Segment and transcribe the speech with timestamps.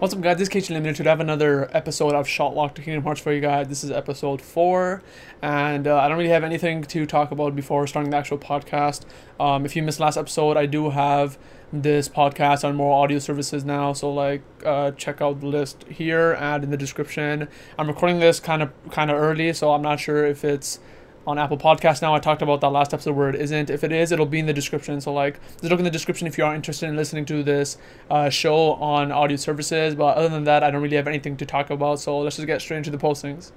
[0.00, 0.96] What's up guys, this is KH Limited.
[0.96, 3.68] Today I have another episode of Shot Lock to Kingdom Hearts for you guys.
[3.68, 5.02] This is episode 4
[5.40, 9.06] and uh, I don't really have anything to talk about before starting the actual podcast.
[9.38, 11.38] Um, if you missed last episode, I do have
[11.72, 16.32] this podcast on more audio services now so like uh, check out the list here
[16.34, 17.48] and in the description.
[17.78, 20.80] I'm recording this kind of kind of early so I'm not sure if it's
[21.26, 22.14] on Apple Podcast now.
[22.14, 23.70] I talked about that last episode where it isn't.
[23.70, 25.00] If it is, it'll be in the description.
[25.00, 27.78] So like, just look in the description if you are interested in listening to this
[28.10, 29.94] uh, show on audio services.
[29.94, 32.00] But other than that, I don't really have anything to talk about.
[32.00, 33.52] So let's just get straight into the postings.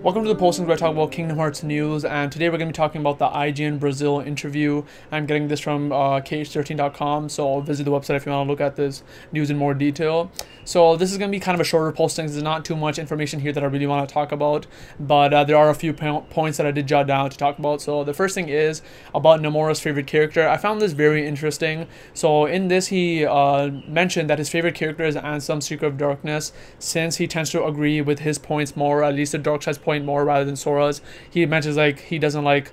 [0.00, 2.68] Welcome to the postings where I talk about Kingdom Hearts news, and today we're going
[2.68, 4.84] to be talking about the IGN Brazil interview.
[5.10, 8.60] I'm getting this from uh, KH13.com, so visit the website if you want to look
[8.60, 9.02] at this
[9.32, 10.30] news in more detail.
[10.64, 12.26] So this is going to be kind of a shorter posting.
[12.26, 14.66] There's not too much information here that I really want to talk about,
[15.00, 17.58] but uh, there are a few po- points that I did jot down to talk
[17.58, 17.80] about.
[17.80, 18.82] So the first thing is
[19.14, 20.46] about Nomura's favorite character.
[20.46, 21.88] I found this very interesting.
[22.12, 26.52] So in this, he uh, mentioned that his favorite character is Ansem, Seeker of Darkness,
[26.78, 30.04] since he tends to agree with his points more, at least the dark side's point
[30.04, 31.00] more rather than Sora's.
[31.30, 32.72] He mentions like he doesn't like,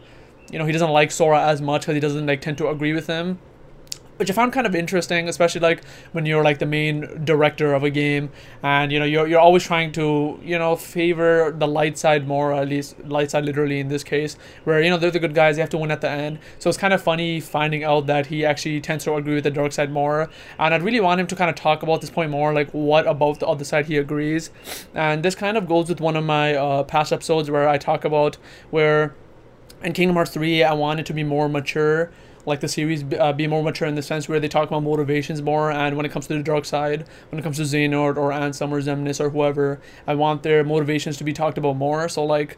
[0.52, 2.92] you know, he doesn't like Sora as much because he doesn't like tend to agree
[2.92, 3.40] with him
[4.18, 7.84] which I found kind of interesting, especially like when you're like the main director of
[7.84, 8.30] a game,
[8.64, 12.54] and you know you're you're always trying to you know favor the light side more,
[12.54, 15.56] at least light side literally in this case, where you know they're the good guys,
[15.56, 16.40] they have to win at the end.
[16.60, 19.52] So it's kind of funny finding out that he actually tends to agree with the
[19.52, 22.32] dark side more, and I'd really want him to kind of talk about this point
[22.32, 24.50] more, like what about the other side he agrees,
[24.94, 28.06] and this kind of goes with one of my uh, past episodes where I talk
[28.06, 28.38] about
[28.72, 29.14] where
[29.84, 32.12] in Kingdom Hearts 3 I wanted to be more mature
[32.46, 35.42] like the series uh, be more mature in the sense where they talk about motivations
[35.42, 38.32] more and when it comes to the dark side when it comes to Xehanort or
[38.32, 42.08] Ansem or Xemnas or whoever I want their motivations to be talked about more.
[42.10, 42.58] So like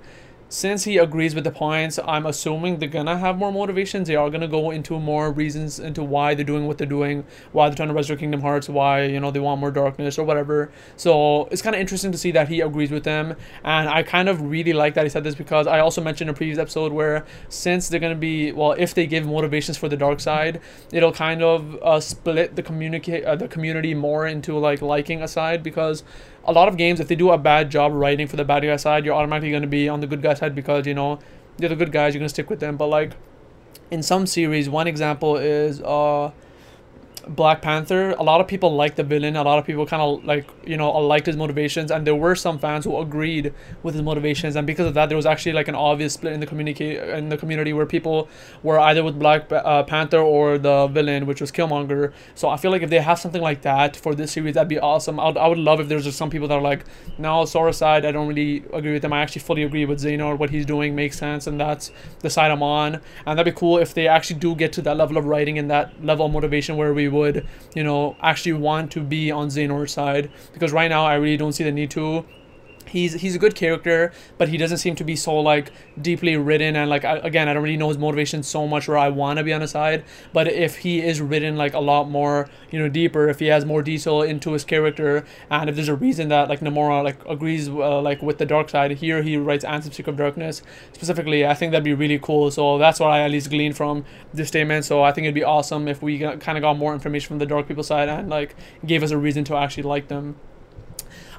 [0.49, 4.07] since he agrees with the points, I'm assuming they're gonna have more motivations.
[4.07, 7.67] They are gonna go into more reasons into why they're doing what they're doing, why
[7.67, 10.71] they're trying to resurrect Kingdom Hearts, why you know they want more darkness or whatever.
[10.95, 14.29] So it's kind of interesting to see that he agrees with them, and I kind
[14.29, 16.93] of really like that he said this because I also mentioned in a previous episode
[16.93, 20.61] where since they're gonna be well, if they give motivations for the dark side,
[20.93, 25.27] it'll kind of uh, split the communicate uh, the community more into like liking a
[25.27, 26.03] side because
[26.47, 28.77] a lot of games, if they do a bad job writing for the bad guy
[28.77, 31.19] side, you're automatically going to be on the good guy side because, you know,
[31.57, 32.77] they're the good guys, you're going to stick with them.
[32.77, 33.13] But, like,
[33.91, 36.31] in some series, one example is, uh,
[37.29, 39.35] Black Panther, a lot of people liked the villain.
[39.35, 42.35] A lot of people kind of like you know liked his motivations, and there were
[42.35, 44.55] some fans who agreed with his motivations.
[44.55, 47.29] And because of that, there was actually like an obvious split in the community in
[47.29, 48.29] the community where people
[48.63, 52.13] were either with Black uh, Panther or the villain, which was Killmonger.
[52.35, 54.79] So I feel like if they have something like that for this series, that'd be
[54.79, 55.19] awesome.
[55.19, 56.85] I'd, I would love if there's just some people that are like,
[57.17, 59.13] no, Sora side, I don't really agree with them.
[59.13, 60.37] I actually fully agree with Xehanort.
[60.37, 63.01] What he's doing makes sense, and that's the side I'm on.
[63.25, 65.69] And that'd be cool if they actually do get to that level of writing and
[65.69, 67.45] that level of motivation where we would,
[67.75, 70.31] you know, actually want to be on Xehanort's side.
[70.53, 72.25] Because right now, I really don't see the need to
[72.87, 75.71] he's he's a good character but he doesn't seem to be so like
[76.01, 78.97] deeply written and like I, again i don't really know his motivation so much where
[78.97, 80.03] i want to be on his side
[80.33, 83.65] but if he is written like a lot more you know deeper if he has
[83.65, 87.69] more detail into his character and if there's a reason that like Nomura like agrees
[87.69, 90.61] uh, like with the dark side here he writes ansem seeker of darkness
[90.93, 94.05] specifically i think that'd be really cool so that's what i at least gleaned from
[94.33, 97.27] this statement so i think it'd be awesome if we kind of got more information
[97.27, 98.55] from the dark people side and like
[98.85, 100.35] gave us a reason to actually like them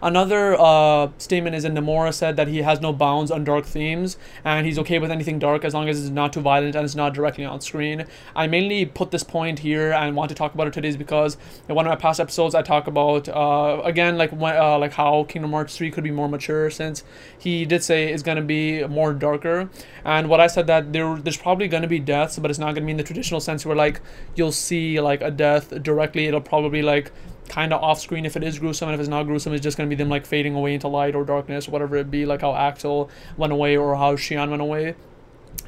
[0.02, 4.16] Another uh, statement is that Nomura said that he has no bounds on dark themes
[4.44, 6.94] and he's okay with anything dark as long as it's not too violent and it's
[6.94, 8.06] not directly on screen.
[8.36, 11.36] I mainly put this point here and want to talk about it today is because
[11.68, 14.92] in one of my past episodes I talk about uh, again like when, uh, like
[14.92, 17.04] how Kingdom Hearts 3 could be more mature since
[17.38, 19.70] he did say it's to be more darker
[20.04, 22.80] and what I said that there there's probably to be deaths but it's not to
[22.80, 24.00] be in the traditional sense where like
[24.34, 27.10] you'll see like a death directly it'll probably like
[27.48, 28.26] kind of off screen.
[28.26, 30.08] If it is gruesome and if it's not gruesome it's just going to be them
[30.08, 33.76] like fading away into light or darkness whatever it be like how Axel went away
[33.76, 34.94] or how Xion went away.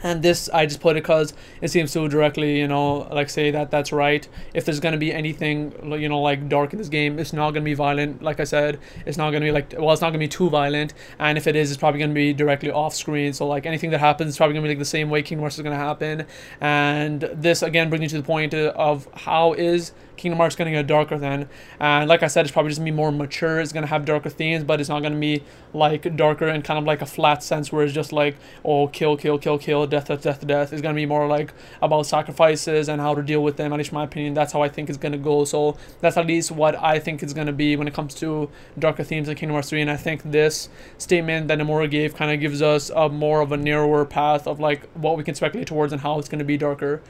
[0.03, 3.51] And this I just put it because it seems to directly you know like say
[3.51, 4.27] that that's right.
[4.55, 7.65] If there's gonna be anything you know like dark in this game it's not gonna
[7.65, 8.79] be violent like I said.
[9.05, 10.95] It's not gonna be like well it's not gonna be too violent.
[11.19, 13.33] And if it is it's probably gonna be directly off screen.
[13.35, 15.59] So like anything that happens is probably gonna be like the same way king Hearts
[15.59, 16.25] is gonna happen.
[16.61, 20.71] And this again brings you to the point uh, of how is Kingdom Hearts gonna
[20.71, 23.73] get darker then and like I said it's probably just gonna be more mature it's
[23.73, 27.03] gonna have darker themes but it's not gonna be like darker in kind of like
[27.03, 30.47] a flat sense where it's just like oh kill kill kill kill death, death, death,
[30.47, 30.73] death.
[30.73, 31.53] It's gonna be more like
[31.83, 33.73] about sacrifices and how to deal with them.
[33.73, 35.45] At least, my opinion, that's how I think it's gonna go.
[35.45, 39.05] So that's at least what I think it's gonna be when it comes to darker
[39.05, 39.83] themes in Kingdom Hearts 3.
[39.83, 40.69] And I think this
[40.99, 44.61] statement that Nomura gave kind of gives us a more of a narrower path of
[44.61, 47.03] like what we can speculate towards and how it's gonna be darker.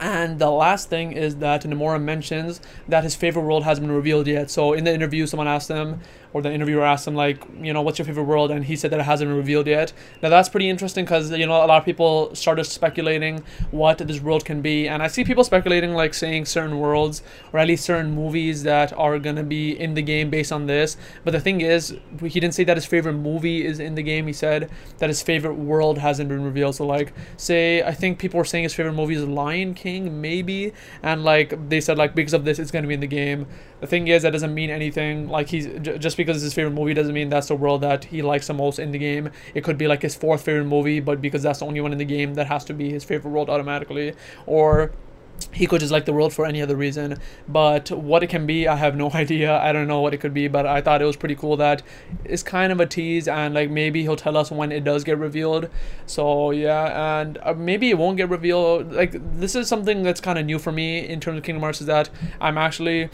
[0.00, 4.26] And the last thing is that Nomura mentions that his favorite world hasn't been revealed
[4.26, 4.50] yet.
[4.50, 6.00] So in the interview, someone asked him,
[6.32, 8.50] or the interviewer asked him like, you know, what's your favorite world?
[8.50, 9.92] And he said that it hasn't been revealed yet.
[10.22, 14.20] Now that's pretty interesting because you know a lot of people started speculating what this
[14.20, 17.22] world can be, and I see people speculating like saying certain worlds
[17.52, 20.96] or at least certain movies that are gonna be in the game based on this.
[21.24, 24.26] But the thing is, he didn't say that his favorite movie is in the game.
[24.26, 26.74] He said that his favorite world hasn't been revealed.
[26.76, 30.72] So like, say I think people were saying his favorite movie is Lion King, maybe,
[31.02, 33.46] and like they said like because of this it's gonna be in the game.
[33.80, 35.28] The thing is that doesn't mean anything.
[35.28, 35.66] Like he's
[35.98, 38.54] just because it's his favorite movie doesn't mean that's the world that he likes the
[38.54, 39.30] most in the game.
[39.54, 41.98] It could be like his fourth favorite movie, but because that's the only one in
[41.98, 44.12] the game, that has to be his favorite world automatically.
[44.44, 44.92] Or
[45.52, 48.66] he could just like the world for any other reason but what it can be
[48.66, 51.04] i have no idea i don't know what it could be but i thought it
[51.04, 51.82] was pretty cool that
[52.24, 55.16] it's kind of a tease and like maybe he'll tell us when it does get
[55.18, 55.68] revealed
[56.06, 60.38] so yeah and uh, maybe it won't get revealed like this is something that's kind
[60.38, 62.10] of new for me in terms of kingdom hearts is that
[62.40, 63.08] i'm actually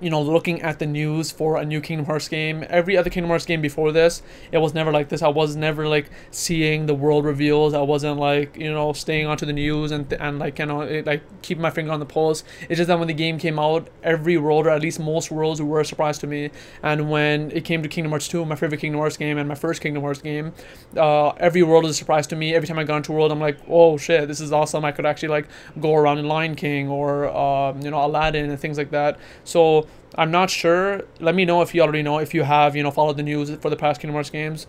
[0.00, 2.64] you know, looking at the news for a new Kingdom Hearts game.
[2.68, 5.22] Every other Kingdom Hearts game before this, it was never like this.
[5.22, 7.74] I was never like seeing the world reveals.
[7.74, 11.06] I wasn't like you know staying onto the news and and like you know it,
[11.06, 12.44] like keeping my finger on the pulse.
[12.68, 15.60] It's just that when the game came out, every world or at least most worlds
[15.60, 16.50] were a surprise to me.
[16.82, 19.54] And when it came to Kingdom Hearts 2, my favorite Kingdom Hearts game and my
[19.54, 20.52] first Kingdom Hearts game,
[20.96, 22.54] uh, every world is a surprise to me.
[22.54, 24.84] Every time I got into a world, I'm like, oh shit, this is awesome.
[24.84, 25.46] I could actually like
[25.78, 29.18] go around in Lion King or um, you know Aladdin and things like that.
[29.44, 29.86] So
[30.16, 31.02] I'm not sure.
[31.20, 32.18] Let me know if you already know.
[32.18, 34.66] If you have, you know, followed the news for the past Kingdom Hearts games.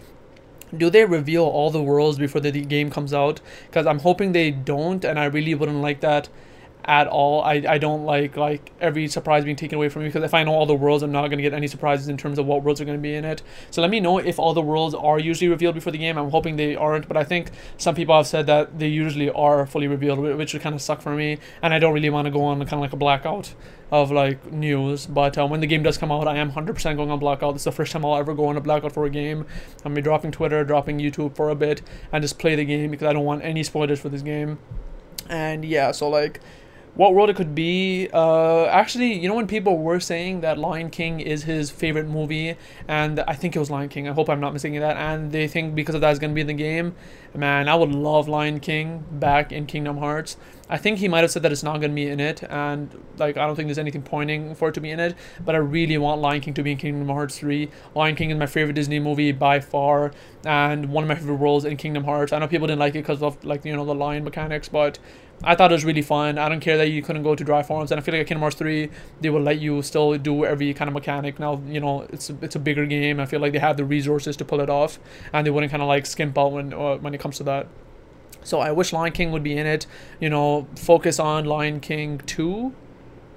[0.76, 3.42] Do they reveal all the worlds before the game comes out?
[3.68, 6.30] Because I'm hoping they don't, and I really wouldn't like that
[6.86, 7.42] at all.
[7.44, 10.44] I, I don't like like every surprise being taken away from me because if I
[10.44, 12.82] know all the worlds, I'm not gonna get any surprises in terms of what worlds
[12.82, 13.42] are gonna be in it.
[13.70, 16.18] So let me know if all the worlds are usually revealed before the game.
[16.18, 19.66] I'm hoping they aren't, but I think some people have said that they usually are
[19.66, 21.38] fully revealed, which would kind of suck for me.
[21.62, 23.54] And I don't really want to go on kind of like a blackout
[23.92, 25.06] of like news.
[25.06, 27.56] But uh, when the game does come out, I am 100% going on blackout.
[27.56, 29.46] Is the first time I'll ever go on a blackout for a game.
[29.84, 31.82] I'm be dropping Twitter, dropping YouTube for a bit,
[32.12, 34.58] and just play the game because I don't want any spoilers for this game.
[35.30, 36.40] And yeah, so like
[36.96, 38.10] what world it could be.
[38.14, 42.56] Uh, actually, you know when people were saying that Lion King is his favorite movie,
[42.88, 44.10] and I think it was Lion King.
[44.10, 44.98] I hope I'm not mistaking that.
[44.98, 46.96] And they think because of that is gonna be in the game.
[47.34, 50.36] Man, I would love Lion King back in Kingdom Hearts.
[50.72, 53.36] I think he might have said that it's not gonna be in it, and like
[53.36, 55.16] I don't think there's anything pointing for it to be in it.
[55.44, 57.70] But I really want Lion King to be in Kingdom Hearts 3.
[57.94, 60.14] Lion King is my favorite Disney movie by far,
[60.46, 62.32] and one of my favorite worlds in Kingdom Hearts.
[62.32, 64.98] I know people didn't like it because of like you know the lion mechanics, but
[65.44, 66.38] I thought it was really fun.
[66.38, 68.28] I don't care that you couldn't go to drive forms, and I feel like at
[68.28, 68.90] Kingdom Hearts 3,
[69.20, 71.38] they will let you still do every kind of mechanic.
[71.38, 73.20] Now, you know, it's a, it's a bigger game.
[73.20, 75.00] I feel like they have the resources to pull it off,
[75.34, 77.68] and they wouldn't kind of like skimp out when uh, when it comes to that.
[78.44, 79.86] So I wish Lion King would be in it.
[80.20, 82.74] You know, focus on Lion King 2,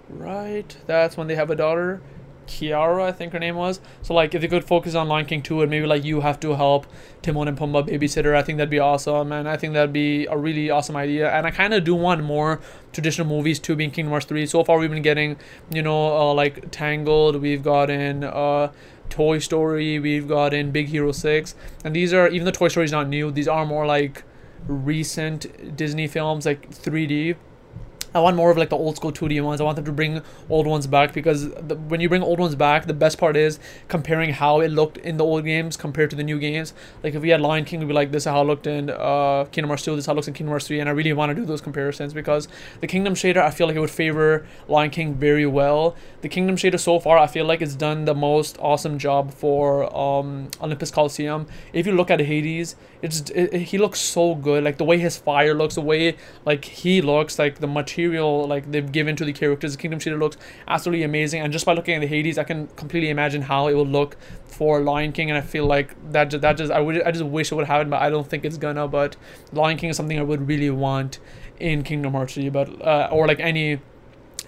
[0.09, 0.77] right?
[0.87, 2.01] That's when they have a daughter.
[2.47, 3.81] Kiara, I think her name was.
[4.03, 6.39] So like if they could focus on Lion King 2 and maybe like you have
[6.41, 6.87] to help
[7.23, 9.33] Timon and Pumbaa babysitter, I think that'd be awesome.
[9.33, 11.31] And I think that'd be a really awesome idea.
[11.31, 12.61] And I kind of do want more
[12.93, 14.47] traditional movies too being Kingdom Hearts 3.
[14.47, 15.37] So far we've been getting,
[15.73, 18.73] you know, uh, like Tangled, we've gotten uh
[19.11, 21.55] Toy Story, we've gotten Big Hero 6.
[21.85, 24.25] And these are even though Toy Story is not new, these are more like
[24.67, 27.37] recent Disney films like 3D
[28.15, 29.61] I want more of like the old school 2D ones.
[29.61, 32.55] I want them to bring old ones back because the, when you bring old ones
[32.55, 36.17] back, the best part is comparing how it looked in the old games compared to
[36.17, 36.75] the new games.
[37.03, 38.89] Like if we had Lion King, we'd be like this is how it looked in
[38.91, 40.93] uh, Kingdom Hearts 2, this is how it looks in Kingdom Hearts 3, and I
[40.93, 42.47] really want to do those comparisons because
[42.81, 45.97] the Kingdom shader, I feel like it would favor Lion King very well.
[46.21, 49.93] The Kingdom shader so far, I feel like it's done the most awesome job for
[49.97, 51.49] um, Olympus Coliseum.
[51.73, 54.65] If you look at Hades, it's it, he looks so good.
[54.65, 56.17] Like the way his fire looks, the way
[56.47, 59.73] like he looks, like the material material like they've given to the characters.
[59.73, 60.37] The Kingdom Shader looks
[60.69, 63.75] absolutely amazing, and just by looking at the Hades, I can completely imagine how it
[63.75, 67.03] will look for Lion King, and I feel like that just, that just I would
[67.03, 68.87] I just wish it would happen, but I don't think it's gonna.
[68.89, 69.17] But
[69.53, 71.19] Lion King is something I would really want
[71.59, 73.81] in Kingdom Hearts 3, but uh, or like any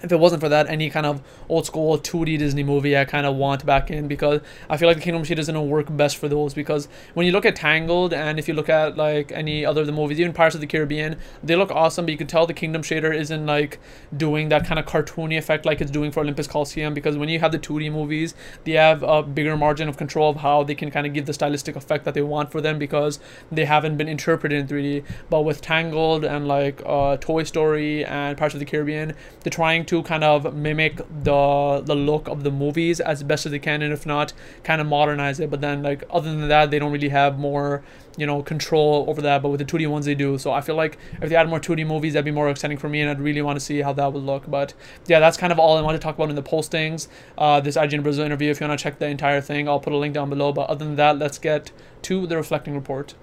[0.03, 3.25] if it wasn't for that, any kind of old school 2D Disney movie I kind
[3.25, 6.27] of want back in because I feel like the Kingdom going to work best for
[6.27, 9.81] those because when you look at Tangled and if you look at like any other
[9.81, 12.45] of the movies, even Pirates of the Caribbean, they look awesome, but you can tell
[12.45, 13.79] the Kingdom Shader isn't like
[14.15, 17.39] doing that kind of cartoony effect like it's doing for Olympus Coliseum because when you
[17.39, 20.91] have the 2D movies, they have a bigger margin of control of how they can
[20.91, 23.19] kind of give the stylistic effect that they want for them because
[23.51, 25.03] they haven't been interpreted in 3D.
[25.29, 29.85] But with Tangled and like uh, Toy Story and Pirates of the Caribbean, they're trying
[29.87, 33.81] to kind of mimic the the look of the movies as best as they can,
[33.81, 35.49] and if not, kind of modernize it.
[35.49, 37.83] But then like other than that, they don't really have more
[38.17, 39.41] you know control over that.
[39.41, 40.37] But with the 2D ones, they do.
[40.37, 42.89] So I feel like if they add more 2D movies, that'd be more exciting for
[42.89, 44.49] me, and I'd really want to see how that would look.
[44.49, 44.73] But
[45.07, 47.07] yeah, that's kind of all I want to talk about in the postings.
[47.37, 48.51] Uh, this IGN Brazil interview.
[48.51, 50.51] If you want to check the entire thing, I'll put a link down below.
[50.51, 51.71] But other than that, let's get
[52.03, 53.15] to the reflecting report.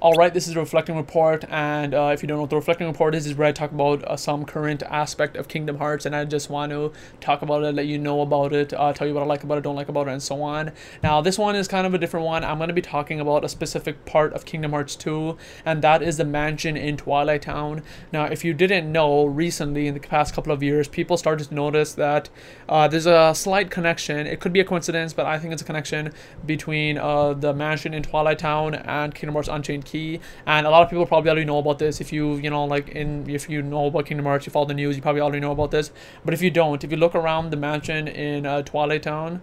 [0.00, 2.56] All right, this is the Reflecting Report, and uh, if you don't know what the
[2.56, 6.04] Reflecting Report is, is where I talk about uh, some current aspect of Kingdom Hearts,
[6.04, 9.06] and I just want to talk about it, let you know about it, uh, tell
[9.06, 10.72] you what I like about it, don't like about it, and so on.
[11.02, 12.44] Now, this one is kind of a different one.
[12.44, 16.02] I'm going to be talking about a specific part of Kingdom Hearts 2, and that
[16.02, 17.82] is the mansion in Twilight Town.
[18.12, 21.54] Now, if you didn't know, recently, in the past couple of years, people started to
[21.54, 22.28] notice that
[22.68, 24.26] uh, there's a slight connection.
[24.26, 26.12] It could be a coincidence, but I think it's a connection
[26.44, 30.20] between uh, the mansion in Twilight Town and Kingdom Hearts Unchained key.
[30.46, 32.00] And a lot of people probably already know about this.
[32.00, 34.80] If you you know like in if you know about kingdom hearts you follow the
[34.82, 35.92] news you probably already know about this.
[36.24, 39.40] But if you don't if you look around the mansion in uh, twilight town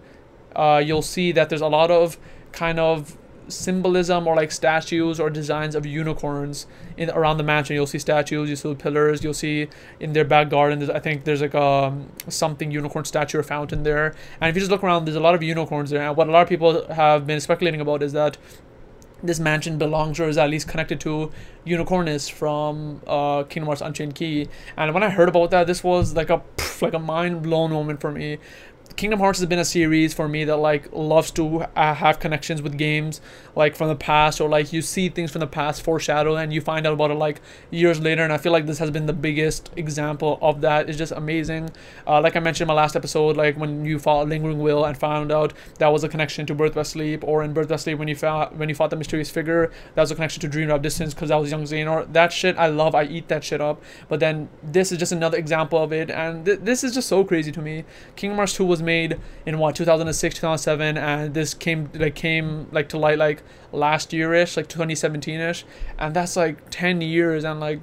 [0.54, 2.18] uh, you'll see that there's a lot of
[2.52, 3.16] kind of
[3.48, 6.66] symbolism or like statues or designs of unicorns
[6.96, 7.74] in around the mansion.
[7.74, 9.68] You'll see statues you see pillars you'll see
[10.00, 13.82] in their back garden i think there's like a um, something unicorn statue or fountain
[13.82, 14.14] there.
[14.40, 16.02] And if you just look around there's a lot of unicorns there.
[16.06, 18.36] And what a lot of people have been speculating about is that
[19.22, 21.30] this mansion belongs or is at least connected to
[21.64, 24.48] Unicornus from uh, Kingdom Hearts Unchained Key.
[24.76, 26.42] And when I heard about that, this was like a
[26.80, 28.38] like a mind blown moment for me
[28.96, 32.60] Kingdom Hearts has been a series for me that like loves to uh, have connections
[32.62, 33.20] with games
[33.54, 36.60] like from the past or like you see things from the past foreshadow and you
[36.60, 39.12] find out about it like years later and I feel like this has been the
[39.12, 40.88] biggest example of that.
[40.88, 41.70] It's just amazing.
[42.06, 44.96] Uh, like I mentioned in my last episode like when you fought Lingering Will and
[44.96, 47.98] found out that was a connection to Birth by Sleep or in Birth by Sleep
[47.98, 50.68] when you fought when you fought the mysterious figure that was a connection to Dream
[50.68, 52.12] Drop Distance because that was young Xehanort.
[52.12, 53.82] That shit I love I eat that shit up.
[54.08, 57.24] But then this is just another example of it and th- this is just so
[57.24, 57.84] crazy to me.
[58.16, 62.98] Kingdom Hearts 2 made in what 2006 2007 and this came like came like to
[62.98, 65.64] light like last year-ish like 2017ish
[65.98, 67.80] and that's like 10 years and like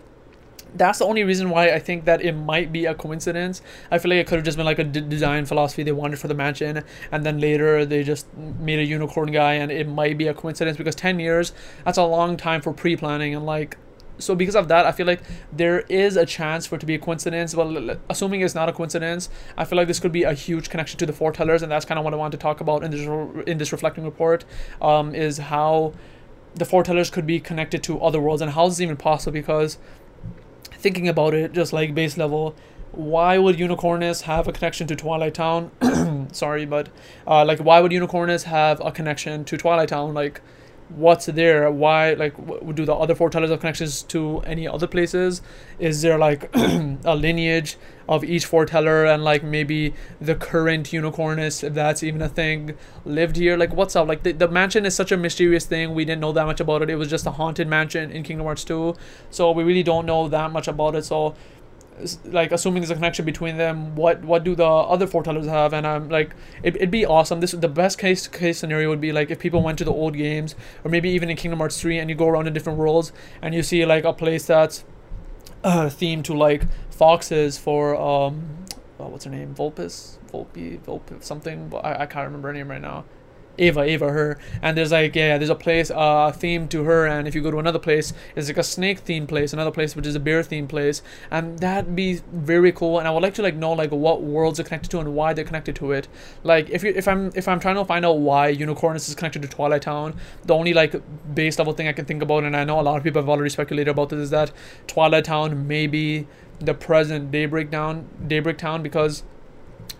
[0.76, 3.62] that's the only reason why I think that it might be a coincidence.
[3.90, 6.20] I feel like it could have just been like a d- design philosophy they wanted
[6.20, 10.18] for the mansion, and then later they just made a unicorn guy, and it might
[10.18, 11.54] be a coincidence because 10 years,
[11.86, 13.78] that's a long time for pre planning, and like
[14.20, 15.22] so because of that, I feel like
[15.52, 17.56] there is a chance for it to be a coincidence.
[17.56, 20.98] Well, assuming it's not a coincidence, I feel like this could be a huge connection
[21.00, 23.02] to the foretellers, and that's kind of what I want to talk about in this
[23.48, 24.46] in this reflecting report.
[24.82, 25.94] Um, is how
[26.56, 29.34] the foretellers could be connected to other worlds, and how is this even possible?
[29.34, 29.78] Because
[30.72, 32.56] thinking about it, just like base level,
[32.92, 35.72] why would Unicornus have a connection to Twilight Town?
[36.32, 36.90] Sorry, but
[37.28, 40.14] uh, like, why would Unicornus have a connection to Twilight Town?
[40.14, 40.42] Like,
[40.90, 42.34] what's there why like
[42.76, 45.42] do the other foretellers have connections to any other places?
[45.78, 47.78] Is there like a lineage
[48.08, 53.36] of each foreteller and like maybe the current unicornus if that's even a thing lived
[53.36, 53.56] here?
[53.56, 54.08] Like what's up?
[54.08, 55.94] Like the, the mansion is such a mysterious thing.
[55.94, 56.90] We didn't know that much about it.
[56.90, 58.96] It was just a haunted mansion in kingdom hearts 2
[59.30, 61.06] so we really don't know that much about it.
[61.06, 61.36] So
[62.26, 65.74] like assuming there's a connection between them what what do the other foretellers have?
[65.74, 67.40] And i'm like it, it'd be awesome.
[67.40, 70.16] This the best case case scenario would be like if people went to the old
[70.16, 73.12] games or maybe even in kingdom hearts 3 and you go around in different worlds
[73.42, 74.84] and you see like a place that's
[75.64, 78.66] uh, themed to like foxes for um
[79.00, 79.56] uh, what's her name?
[79.56, 80.18] Vulpes?
[80.32, 81.72] Volpe Volpe something?
[81.84, 83.06] I, I can't remember her name right now
[83.60, 84.40] Ava, Ava, her.
[84.62, 87.06] And there's like, yeah, there's a place, uh, themed to her.
[87.06, 89.96] And if you go to another place, it's like a snake themed place, another place
[89.96, 91.02] which is a bear themed place.
[91.30, 93.00] And that'd be very cool.
[93.00, 95.34] And I would like to like know like what worlds are connected to and why
[95.34, 96.08] they're connected to it.
[96.44, 99.42] Like if you if I'm if I'm trying to find out why Unicornus is connected
[99.42, 100.96] to Twilight Town, the only like
[101.36, 103.30] base level thing I can think about, and I know a lot of people have
[103.30, 104.52] already speculated about this, is that
[104.88, 106.28] Twilight Town may be
[106.60, 109.24] the present Daybreak Town, Daybreak Town, because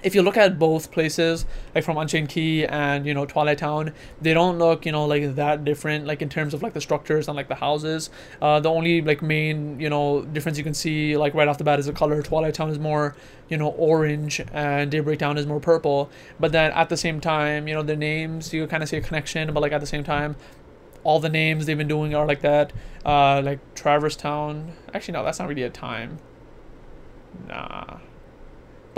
[0.02, 3.94] if you look at both places, like from Unchained Key and you know Twilight Town,
[4.22, 7.28] they don't look you know like that different, like in terms of like the structures
[7.28, 8.10] and like the houses.
[8.42, 11.64] Uh, the only like main you know difference you can see like right off the
[11.64, 12.22] bat is the color.
[12.22, 13.16] Twilight Town is more
[13.50, 16.10] you know orange and Daybreak Town is more purple.
[16.40, 19.02] But then at the same time, you know the names you kind of see a
[19.02, 20.36] connection, but like at the same time,
[21.04, 22.72] all the names they've been doing are like that.
[23.06, 24.74] Uh, like Traverse Town.
[24.94, 26.20] Actually, no, that's not really a time.
[27.48, 28.00] Nah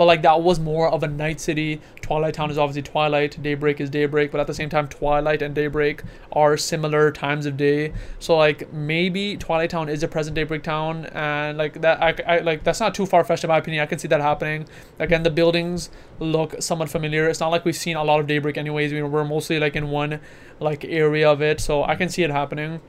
[0.02, 1.80] but like that was more of a night city.
[2.00, 3.40] Twilight town is obviously twilight.
[3.40, 7.56] Daybreak is daybreak but at the same time twilight and daybreak are similar times of
[7.56, 7.92] day.
[8.18, 12.38] So like maybe twilight town is a present daybreak town and like that I, I
[12.40, 13.80] like that's not too far-fetched in my opinion.
[13.80, 14.66] I can see that happening.
[14.98, 17.28] Again the buildings look somewhat familiar.
[17.28, 18.92] It's not like we've seen a lot of daybreak anyways.
[18.92, 20.18] We, we're mostly like in one
[20.58, 22.80] like area of it so i can see it happening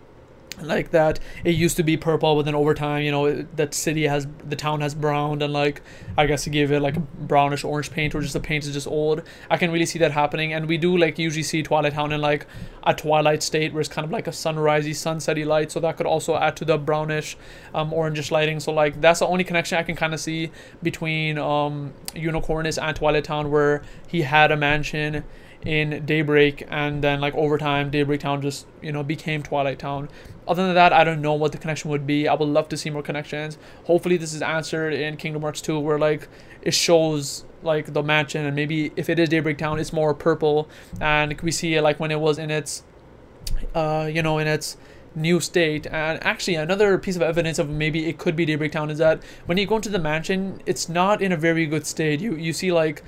[0.61, 1.19] like that.
[1.43, 4.55] It used to be purple but then over time you know that city has the
[4.55, 5.81] town has browned and like
[6.17, 8.73] i guess to give it like a brownish orange paint or just the paint is
[8.73, 9.23] just old.
[9.49, 12.21] I can really see that happening and we do like usually see twilight town in
[12.21, 12.45] like
[12.83, 16.05] a twilight state where it's kind of like a sunrisey sunsetty light so that could
[16.05, 17.37] also add to the brownish
[17.73, 18.59] um orangish lighting.
[18.59, 22.95] So like that's the only connection i can kind of see between um unicornus and
[22.95, 25.23] twilight town where he had a mansion
[25.65, 30.09] in Daybreak, and then like over time, Daybreak Town just you know became Twilight Town.
[30.47, 32.27] Other than that, I don't know what the connection would be.
[32.27, 33.57] I would love to see more connections.
[33.85, 36.27] Hopefully, this is answered in Kingdom Hearts 2, where like
[36.61, 40.67] it shows like the mansion, and maybe if it is Daybreak Town, it's more purple,
[40.99, 42.83] and we see it like when it was in its,
[43.73, 44.77] uh, you know, in its
[45.15, 45.87] new state.
[45.87, 49.21] And actually, another piece of evidence of maybe it could be Daybreak Town is that
[49.45, 52.19] when you go into the mansion, it's not in a very good state.
[52.19, 53.03] You you see like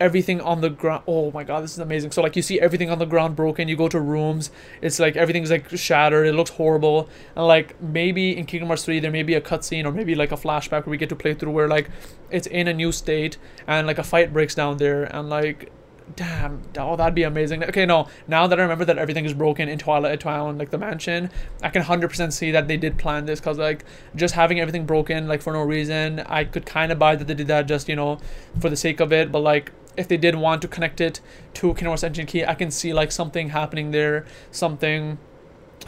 [0.00, 2.10] everything on the ground oh my god this is amazing.
[2.10, 4.50] So like you see everything on the ground broken you go to rooms
[4.80, 7.08] it's like everything's like shattered it looks horrible.
[7.36, 10.32] And like maybe in kingdom hearts 3 there may be a cutscene or maybe like
[10.32, 11.90] a flashback where we get to play through where like
[12.30, 15.72] it's in a new state and like a fight breaks down there and like
[16.16, 17.62] damn oh that'd be amazing.
[17.64, 20.70] Okay no now that i remember that everything is broken in twilight uh, town like
[20.70, 21.30] the mansion
[21.62, 23.84] i can 100% see that they did plan this because like
[24.16, 27.34] just having everything broken like for no reason i could kind of buy that they
[27.34, 28.18] did that just you know
[28.60, 31.20] for the sake of it but like if they did want to connect it
[31.54, 35.18] to Hearts Unchained Key, I can see like something happening there, something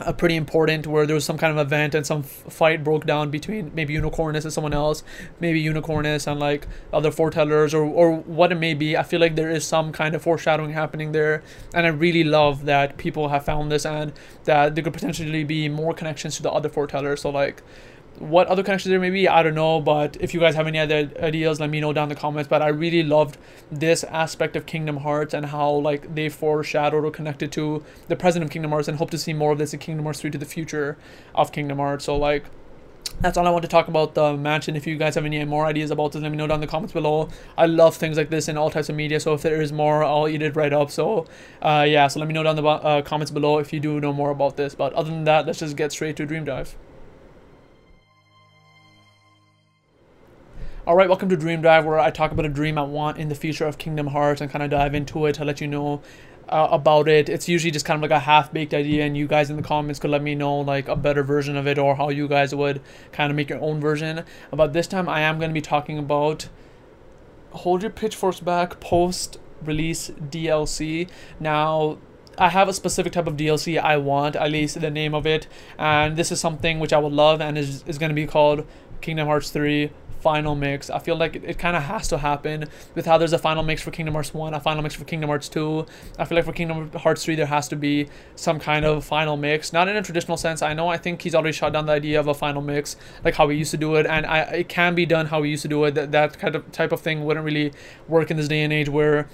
[0.00, 3.30] uh, pretty important where there was some kind of event and some fight broke down
[3.30, 5.02] between maybe Unicornus and someone else,
[5.40, 8.96] maybe Unicornus and like other foretellers or, or what it may be.
[8.96, 11.42] I feel like there is some kind of foreshadowing happening there.
[11.74, 14.12] And I really love that people have found this and
[14.44, 17.20] that there could potentially be more connections to the other foretellers.
[17.20, 17.62] So like
[18.18, 19.80] what other connections there may be, I don't know.
[19.80, 22.48] But if you guys have any other ideas, let me know down in the comments.
[22.48, 23.38] But I really loved
[23.70, 28.44] this aspect of Kingdom Hearts and how like they foreshadowed or connected to the present
[28.44, 30.38] of Kingdom Hearts, and hope to see more of this in Kingdom Hearts 3 to
[30.38, 30.98] the future
[31.34, 32.04] of Kingdom Hearts.
[32.04, 32.44] So like.
[33.20, 34.76] That's all I want to talk about the mansion.
[34.76, 36.66] If you guys have any more ideas about this, let me know down in the
[36.66, 37.28] comments below.
[37.58, 40.04] I love things like this in all types of media, so if there is more,
[40.04, 40.90] I'll eat it right up.
[40.90, 41.26] So,
[41.60, 44.00] uh, yeah, so let me know down in the uh, comments below if you do
[44.00, 44.74] know more about this.
[44.74, 46.76] But other than that, let's just get straight to Dream Dive.
[50.86, 53.34] Alright, welcome to Dream Dive, where I talk about a dream I want in the
[53.34, 56.00] future of Kingdom Hearts and kind of dive into it to let you know
[56.48, 57.28] uh, about it.
[57.28, 60.00] It's usually just kind of like a half-baked idea, and you guys in the comments
[60.00, 62.80] could let me know like a better version of it or how you guys would
[63.12, 64.24] kind of make your own version.
[64.50, 66.48] But this time I am going to be talking about
[67.50, 71.10] Hold Your Pitchforks Back post-release DLC.
[71.38, 71.98] Now,
[72.38, 75.46] I have a specific type of DLC I want, at least the name of it,
[75.78, 78.66] and this is something which I would love and is, is going to be called
[79.02, 80.90] Kingdom Hearts 3 final mix.
[80.90, 83.62] I feel like it, it kind of has to happen with how there's a final
[83.62, 85.86] mix for Kingdom Hearts 1, a final mix for Kingdom Hearts 2.
[86.18, 89.36] I feel like for Kingdom Hearts 3, there has to be some kind of final
[89.36, 89.72] mix.
[89.72, 90.62] Not in a traditional sense.
[90.62, 93.34] I know I think he's already shot down the idea of a final mix, like
[93.34, 95.62] how we used to do it, and I, it can be done how we used
[95.62, 95.94] to do it.
[95.94, 97.72] That, that kind of type of thing wouldn't really
[98.08, 99.28] work in this day and age where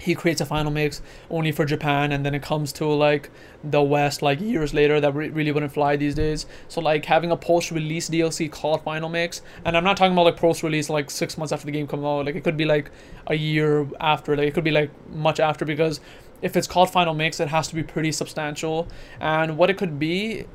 [0.00, 3.30] he creates a final mix only for Japan and then it comes to like
[3.62, 6.46] the West like years later that re- really wouldn't fly these days.
[6.68, 10.24] So like having a post release DLC called final mix and I'm not talking about
[10.24, 12.64] like post release like 6 months after the game comes out like it could be
[12.64, 12.90] like
[13.26, 16.00] a year after like it could be like much after because
[16.42, 18.88] if it's called final mix it has to be pretty substantial
[19.20, 20.46] and what it could be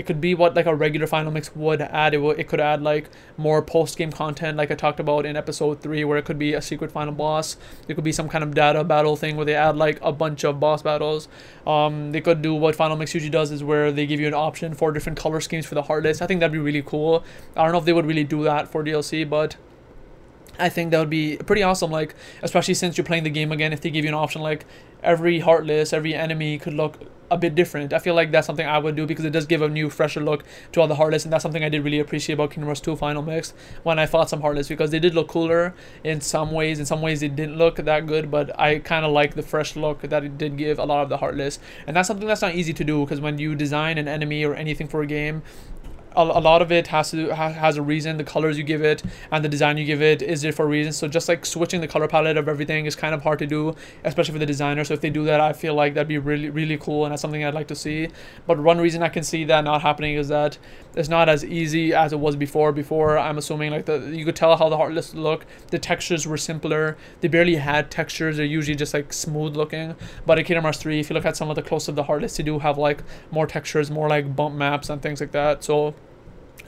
[0.00, 2.14] it could be what like a regular final mix would add.
[2.14, 5.36] It, would, it could add like more post game content, like I talked about in
[5.36, 7.58] episode three, where it could be a secret final boss.
[7.86, 10.42] It could be some kind of data battle thing where they add like a bunch
[10.42, 11.28] of boss battles.
[11.66, 14.32] Um, they could do what final mix usually does is where they give you an
[14.32, 16.22] option for different color schemes for the Heartless.
[16.22, 17.22] I think that'd be really cool.
[17.54, 19.56] I don't know if they would really do that for DLC, but
[20.60, 21.90] I think that would be pretty awesome.
[21.90, 24.66] Like, especially since you're playing the game again, if they give you an option like
[25.02, 26.98] every heartless, every enemy could look
[27.30, 27.92] a bit different.
[27.92, 30.20] I feel like that's something I would do because it does give a new, fresher
[30.20, 32.80] look to all the heartless, and that's something I did really appreciate about Kingdom Hearts
[32.80, 36.50] 2 Final Mix when I fought some heartless because they did look cooler in some
[36.50, 36.80] ways.
[36.80, 39.76] In some ways, they didn't look that good, but I kind of like the fresh
[39.76, 42.54] look that it did give a lot of the heartless, and that's something that's not
[42.54, 45.42] easy to do because when you design an enemy or anything for a game,
[46.16, 48.16] a, a lot of it has to ha, has a reason.
[48.16, 50.68] The colors you give it and the design you give it is there for a
[50.68, 50.92] reason.
[50.92, 53.74] So just like switching the color palette of everything is kind of hard to do,
[54.04, 54.84] especially for the designer.
[54.84, 57.22] So if they do that, I feel like that'd be really really cool, and that's
[57.22, 58.08] something I'd like to see.
[58.46, 60.58] But one reason I can see that not happening is that
[60.94, 62.72] it's not as easy as it was before.
[62.72, 65.46] Before I'm assuming like the you could tell how the heartless look.
[65.70, 66.96] The textures were simpler.
[67.20, 68.36] They barely had textures.
[68.36, 69.94] They're usually just like smooth looking.
[70.26, 72.04] But in Kingdom Hearts 3, if you look at some of the close of the
[72.04, 75.62] heartless, they do have like more textures, more like bump maps and things like that.
[75.62, 75.94] So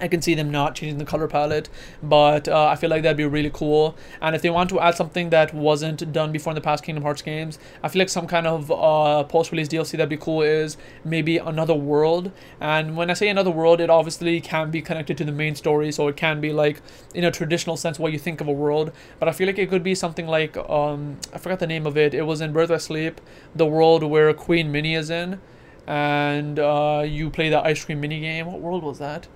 [0.00, 1.68] I can see them not changing the color palette,
[2.02, 3.96] but uh, I feel like that'd be really cool.
[4.20, 7.05] And if they want to add something that wasn't done before in the past Kingdom
[7.05, 10.76] Hearts games, I feel like some kind of uh, post-release DLC that'd be cool is
[11.05, 12.33] maybe another world.
[12.61, 15.92] And when I say another world, it obviously can be connected to the main story,
[15.92, 16.83] so it can be like
[17.14, 18.92] in a traditional sense what you think of a world.
[19.18, 21.96] But I feel like it could be something like um, I forgot the name of
[21.96, 22.14] it.
[22.14, 23.20] It was in Birth by Sleep,
[23.55, 25.40] the world where Queen Minnie is in,
[25.87, 28.46] and uh, you play the ice cream mini game.
[28.46, 29.28] What world was that?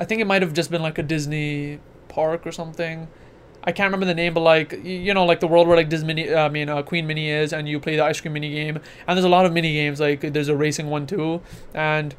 [0.00, 3.06] I think it might have just been like a Disney park or something.
[3.62, 6.34] I can't remember the name, but like you know, like the world where like Disney,
[6.34, 9.16] I mean, uh, Queen Minnie is, and you play the ice cream mini game, and
[9.16, 10.00] there's a lot of mini games.
[10.00, 11.42] Like there's a racing one too,
[11.74, 12.14] and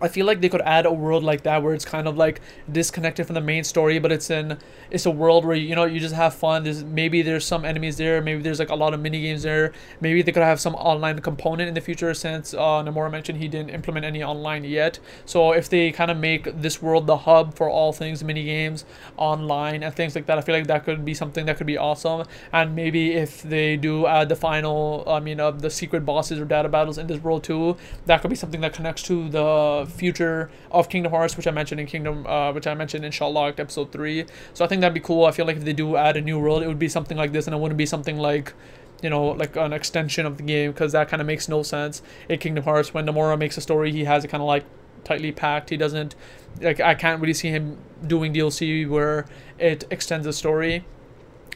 [0.00, 2.40] I feel like they could add a world like that where it's kind of like
[2.70, 4.58] disconnected from the main story, but it's in
[4.90, 6.64] it's a world where you know you just have fun.
[6.64, 9.72] There's maybe there's some enemies there, maybe there's like a lot of mini games there.
[10.00, 13.48] Maybe they could have some online component in the future since uh, Nomura mentioned he
[13.48, 14.98] didn't implement any online yet.
[15.26, 18.84] So if they kind of make this world the hub for all things mini games
[19.16, 21.76] online and things like that, I feel like that could be something that could be
[21.76, 22.26] awesome.
[22.52, 26.38] And maybe if they do add the final, I mean, of uh, the secret bosses
[26.38, 27.76] or data battles in this world too,
[28.06, 31.80] that could be something that connects to the future of Kingdom Hearts, which I mentioned
[31.80, 34.26] in Kingdom, uh, which I mentioned in Shot Locked episode three.
[34.54, 35.24] So I think that'd be cool.
[35.24, 37.32] I feel like if they do add a new world, it would be something like
[37.32, 38.54] this, and it wouldn't be something like
[39.02, 42.02] you know, like an extension of the game because that kind of makes no sense
[42.28, 42.92] in Kingdom Hearts.
[42.92, 44.64] When Nomura makes a story, he has it kind of like
[45.04, 45.70] tightly packed.
[45.70, 46.14] He doesn't,
[46.60, 49.26] like, I can't really see him doing DLC where
[49.58, 50.84] it extends the story.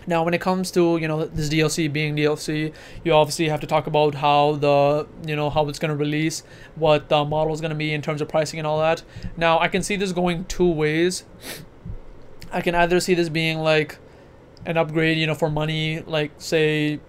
[0.06, 2.72] Now, when it comes to you know this DLC being DLC,
[3.04, 6.42] you obviously have to talk about how the you know how it's going to release,
[6.74, 9.02] what the model is going to be in terms of pricing and all that.
[9.36, 11.24] Now, I can see this going two ways.
[12.52, 13.98] I can either see this being like
[14.66, 17.00] an upgrade, you know, for money, like say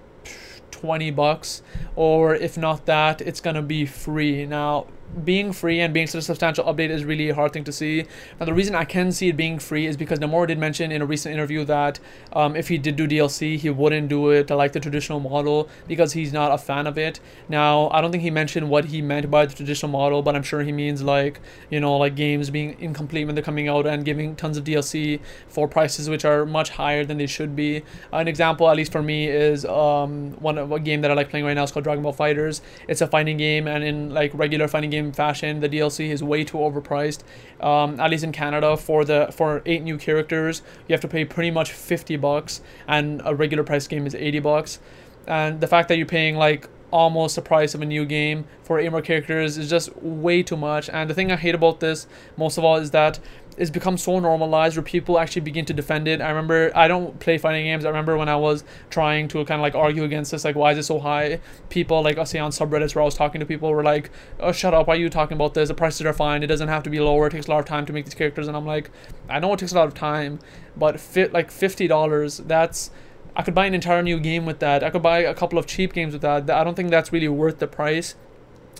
[0.71, 1.62] 20 bucks,
[1.95, 4.45] or if not that, it's gonna be free.
[4.45, 4.88] Now,
[5.23, 8.05] being free and being such a substantial update is really a hard thing to see.
[8.39, 11.01] Now, the reason I can see it being free is because Nomura did mention in
[11.01, 11.99] a recent interview that
[12.33, 16.13] um, if he did do DLC, he wouldn't do it like the traditional model because
[16.13, 17.19] he's not a fan of it.
[17.47, 20.43] Now, I don't think he mentioned what he meant by the traditional model, but I'm
[20.43, 21.39] sure he means like,
[21.69, 25.19] you know, like games being incomplete when they're coming out and giving tons of DLC
[25.47, 27.83] for prices which are much higher than they should be.
[28.11, 31.29] An example, at least for me, is um, one of a game that I like
[31.29, 32.61] playing right now is called Dragon Ball FighterZ.
[32.87, 35.60] It's a fighting game, and in like regular fighting game fashion.
[35.60, 37.21] The DLC is way too overpriced.
[37.60, 41.25] Um, at least in Canada, for the for eight new characters, you have to pay
[41.25, 44.79] pretty much fifty bucks, and a regular price game is eighty bucks.
[45.27, 48.79] And the fact that you're paying like almost the price of a new game for
[48.79, 50.89] eight more characters is just way too much.
[50.89, 53.19] And the thing I hate about this most of all is that
[53.57, 56.21] it's become so normalized where people actually begin to defend it.
[56.21, 57.85] I remember I don't play fighting games.
[57.85, 60.71] I remember when I was trying to kind of like argue against this, like why
[60.73, 61.39] is it so high?
[61.69, 64.51] People like I say on subreddits where I was talking to people were like, "Oh,
[64.51, 64.87] shut up!
[64.87, 65.69] Why are you talking about this?
[65.69, 66.43] The prices are fine.
[66.43, 67.27] It doesn't have to be lower.
[67.27, 68.91] It takes a lot of time to make these characters." And I'm like,
[69.29, 70.39] I know it takes a lot of time,
[70.75, 72.37] but fit like fifty dollars.
[72.37, 72.91] That's
[73.35, 74.83] I could buy an entire new game with that.
[74.83, 76.49] I could buy a couple of cheap games with that.
[76.49, 78.15] I don't think that's really worth the price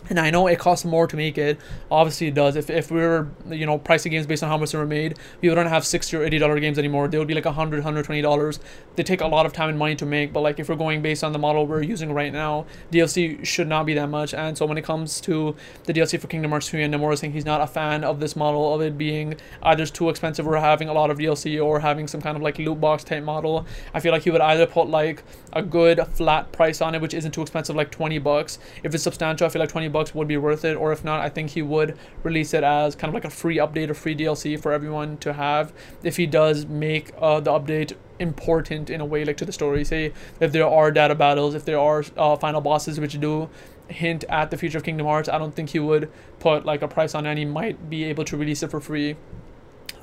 [0.10, 1.60] and I know it costs more to make it.
[1.90, 2.56] Obviously, it does.
[2.56, 5.18] If, if we were, you know, pricing games based on how much they were made,
[5.42, 7.08] we wouldn't have 60 or $80 games anymore.
[7.08, 8.60] They would be like 100 $120.
[8.96, 10.34] They take a lot of time and money to make.
[10.34, 13.68] But, like, if we're going based on the model we're using right now, DLC should
[13.68, 14.34] not be that much.
[14.34, 17.34] And so, when it comes to the DLC for Kingdom Hearts 3, and Nomura saying
[17.34, 20.90] he's not a fan of this model, of it being either too expensive or having
[20.90, 24.00] a lot of DLC or having some kind of like loot box type model, I
[24.00, 27.32] feel like he would either put like a good flat price on it, which isn't
[27.32, 28.60] too expensive, like 20 bucks.
[28.84, 31.22] If it's substantial, I feel like 20 bucks would be worth it or if not
[31.22, 34.16] I think he would release it as kind of like a free update or free
[34.16, 35.72] DLC for everyone to have
[36.04, 39.84] if he does make uh, the update important in a way like to the story.
[39.86, 43.50] Say if there are data battles if there are uh, final bosses which do
[43.88, 46.90] hint at the future of Kingdom Hearts I don't think he would put like a
[46.90, 49.16] price on it and he might be able to release it for free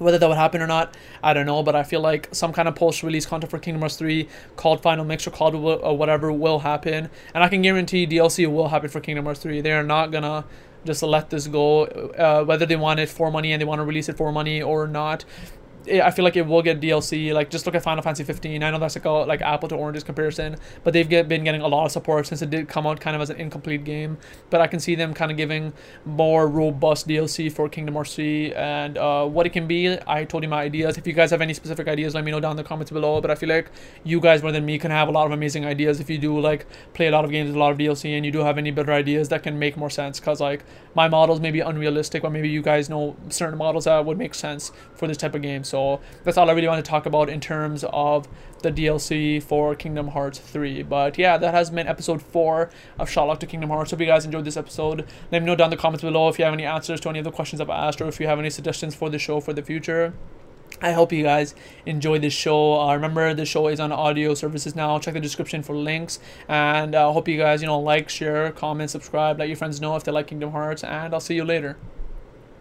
[0.03, 2.69] whether that would happen or not, I don't know, but I feel like some kind
[2.69, 6.61] of post-release content for Kingdom Hearts 3 called Final Mix or called or whatever will
[6.61, 7.11] happen.
[7.35, 9.61] And I can guarantee DLC will happen for Kingdom Hearts 3.
[9.61, 10.45] They are not gonna
[10.85, 13.85] just let this go, uh, whether they want it for money and they want to
[13.85, 15.25] release it for money or not
[15.89, 17.33] I feel like it will get DLC.
[17.33, 18.63] Like just look at Final Fantasy 15.
[18.63, 21.61] I know that's like a like apple to oranges comparison, but they've get, been getting
[21.61, 24.19] a lot of support since it did come out kind of as an incomplete game.
[24.51, 25.73] But I can see them kind of giving
[26.05, 29.97] more robust DLC for Kingdom Hearts 3 and uh, what it can be.
[30.07, 30.99] I told you my ideas.
[30.99, 33.21] If you guys have any specific ideas, let me know down in the comments below.
[33.21, 33.71] But I feel like
[34.05, 36.39] you guys more than me can have a lot of amazing ideas if you do
[36.39, 38.71] like play a lot of games a lot of DLC and you do have any
[38.71, 40.21] better ideas that can make more sense.
[40.21, 40.65] Cause like
[40.95, 44.35] my models may be unrealistic, but maybe you guys know certain models that would make
[44.35, 45.65] sense for this type of game.
[45.73, 48.29] So that's all I really want to talk about in terms of
[48.63, 50.83] the DLC for Kingdom Hearts 3.
[50.83, 53.91] But yeah, that has been episode 4 of Shotlock to Kingdom Hearts.
[53.91, 55.07] Hope you guys enjoyed this episode.
[55.31, 57.21] Let me know down in the comments below if you have any answers to any
[57.21, 59.55] of the questions I've asked or if you have any suggestions for the show for
[59.55, 60.13] the future.
[60.83, 61.55] I hope you guys
[61.87, 62.79] enjoy this show.
[62.79, 64.99] Uh, remember, the show is on audio services now.
[64.99, 66.19] Check the description for links.
[66.49, 69.81] And I uh, hope you guys, you know, like, share, comment, subscribe, let your friends
[69.81, 70.85] know if they like Kingdom Hearts.
[70.85, 71.79] And I'll see you later.